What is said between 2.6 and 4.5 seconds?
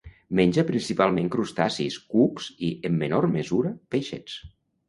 i, en menor mesura, peixets.